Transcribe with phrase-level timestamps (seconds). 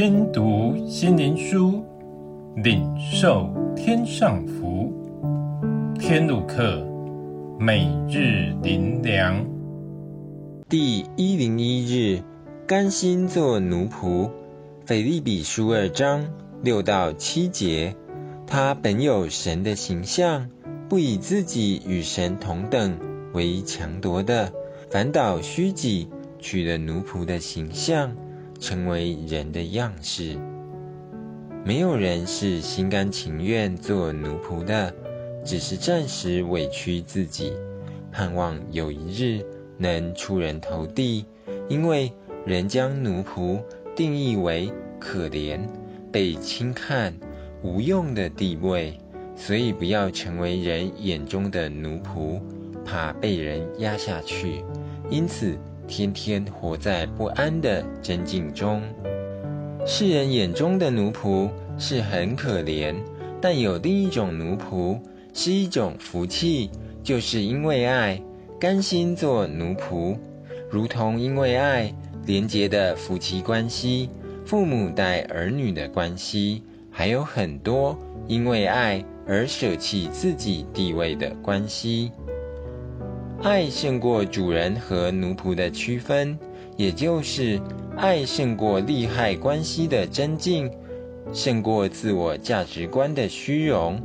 [0.00, 1.84] 听读心灵书，
[2.54, 4.92] 领受天上福。
[5.98, 6.86] 天路客，
[7.58, 9.44] 每日灵粮。
[10.68, 12.22] 第一零一日，
[12.64, 14.30] 甘心做奴仆。
[14.86, 16.28] 腓利比书二章
[16.62, 17.96] 六到七节，
[18.46, 20.48] 他本有神的形象，
[20.88, 23.00] 不以自己与神同等
[23.32, 24.52] 为强夺的，
[24.92, 28.12] 反倒虚己，取了奴仆的形象。
[28.58, 30.36] 成为人的样式，
[31.64, 34.92] 没有人是心甘情愿做奴仆的，
[35.44, 37.52] 只是暂时委屈自己，
[38.10, 39.44] 盼望有一日
[39.76, 41.24] 能出人头地。
[41.68, 42.12] 因为
[42.44, 43.62] 人将奴仆
[43.94, 45.60] 定义为可怜、
[46.10, 47.14] 被轻看、
[47.62, 48.98] 无用的地位，
[49.36, 52.40] 所以不要成为人眼中的奴仆，
[52.84, 54.64] 怕被人压下去。
[55.10, 55.56] 因此。
[55.88, 58.82] 天天活在不安的争竞中，
[59.86, 62.94] 世人眼中的奴仆是很可怜，
[63.40, 65.00] 但有另一种奴仆
[65.32, 66.70] 是一种福气，
[67.02, 68.22] 就是因为爱，
[68.60, 70.16] 甘心做奴仆，
[70.70, 71.92] 如同因为爱
[72.26, 74.10] 连结的夫妻关系、
[74.44, 82.12] 父母带儿女的关系，还有很多因为爱而舍弃自己地位的关系。
[83.40, 86.36] 爱胜过主人和奴仆的区分，
[86.76, 87.60] 也就是
[87.96, 90.68] 爱胜过利害关系的增进，
[91.32, 94.00] 胜过自我价值观的虚荣，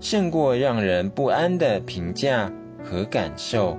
[0.00, 2.50] 胜过让人不安的评价
[2.82, 3.76] 和感受，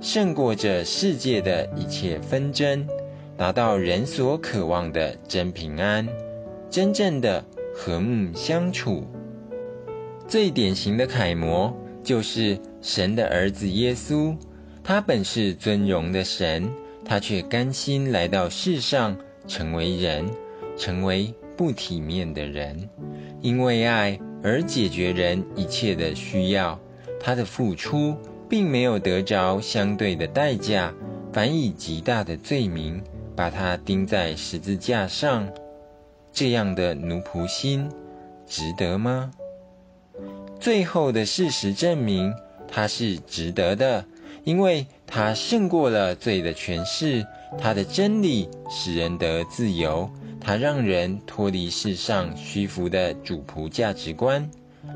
[0.00, 2.86] 胜过这世界的一切纷争，
[3.34, 6.06] 达到人所渴望的真平安，
[6.68, 7.42] 真正的
[7.74, 9.04] 和睦相处。
[10.26, 11.74] 最典型的楷模。
[12.04, 14.36] 就是神的儿子耶稣，
[14.84, 16.70] 他本是尊荣的神，
[17.04, 20.26] 他却甘心来到世上，成为人，
[20.76, 22.88] 成为不体面的人，
[23.40, 26.78] 因为爱而解决人一切的需要。
[27.20, 28.16] 他的付出
[28.48, 30.94] 并没有得着相对的代价，
[31.32, 33.02] 反以极大的罪名
[33.34, 35.48] 把他钉在十字架上。
[36.32, 37.88] 这样的奴仆心，
[38.46, 39.32] 值得吗？
[40.60, 42.32] 最后的事实证明，
[42.70, 44.04] 他是值得的，
[44.44, 47.26] 因为他胜过了罪的权势。
[47.58, 54.50] 他的真理使人得自由，他让人脱离世上虚浮的主仆价值观，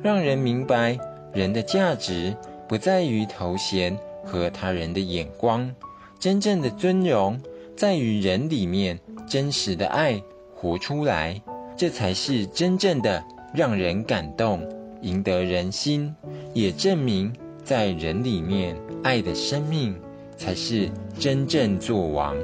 [0.00, 0.96] 让人明白
[1.34, 2.36] 人的价值
[2.68, 5.74] 不在于头衔和他人的眼光，
[6.20, 7.40] 真正的尊荣
[7.76, 10.22] 在于人里面真实的爱
[10.54, 11.42] 活出来，
[11.76, 14.64] 这才是真正的让人感动。
[15.02, 16.14] 赢得人心，
[16.54, 17.32] 也证明
[17.66, 19.96] 在人里面，爱的生命
[20.36, 20.88] 才是
[21.18, 22.36] 真正作王。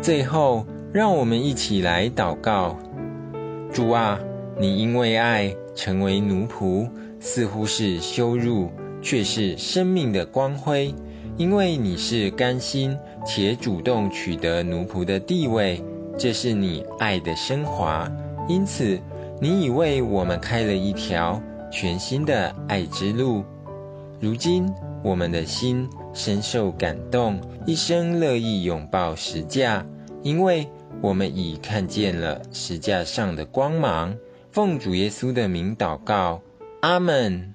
[0.00, 2.78] 最后，让我们一起来祷告：
[3.72, 4.20] 主啊，
[4.60, 8.70] 你因为爱成为奴仆，似乎是羞辱，
[9.02, 10.94] 却是生命的光辉。
[11.36, 12.96] 因为你是甘心
[13.26, 15.82] 且主动取得奴仆的地位，
[16.16, 18.08] 这是你爱的升华。
[18.48, 19.00] 因此。
[19.40, 23.42] 你已为我们开了一条全新的爱之路，
[24.20, 29.84] 如今我们的心深受感动，一生乐意拥抱十架，
[30.22, 30.68] 因为
[31.02, 34.16] 我们已看见了十架上的光芒。
[34.50, 36.40] 奉主耶稣的名祷告，
[36.80, 37.54] 阿门。